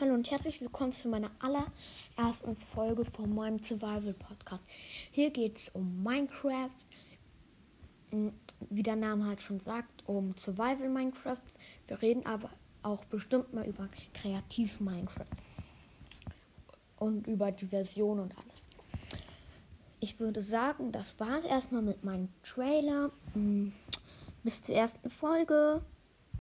Hallo 0.00 0.14
und 0.14 0.28
herzlich 0.28 0.60
willkommen 0.60 0.92
zu 0.92 1.06
meiner 1.06 1.30
allerersten 1.38 2.56
Folge 2.74 3.04
von 3.04 3.32
meinem 3.32 3.62
Survival 3.62 4.12
Podcast. 4.14 4.64
Hier 5.12 5.30
geht 5.30 5.56
es 5.56 5.68
um 5.68 6.02
Minecraft, 6.02 6.68
hm, 8.10 8.32
wie 8.70 8.82
der 8.82 8.96
Name 8.96 9.24
halt 9.24 9.40
schon 9.40 9.60
sagt, 9.60 10.02
um 10.08 10.34
Survival 10.36 10.88
Minecraft. 10.88 11.38
Wir 11.86 12.02
reden 12.02 12.26
aber 12.26 12.50
auch 12.82 13.04
bestimmt 13.04 13.54
mal 13.54 13.64
über 13.68 13.88
Kreativ 14.14 14.80
Minecraft 14.80 15.30
und 16.96 17.28
über 17.28 17.52
die 17.52 17.66
Version 17.66 18.18
und 18.18 18.36
alles. 18.36 18.62
Ich 20.00 20.18
würde 20.18 20.42
sagen, 20.42 20.90
das 20.90 21.20
war 21.20 21.38
es 21.38 21.44
erstmal 21.44 21.82
mit 21.82 22.02
meinem 22.02 22.30
Trailer. 22.42 23.12
Hm, 23.34 23.72
bis 24.42 24.60
zur 24.60 24.74
ersten 24.74 25.08
Folge. 25.08 25.82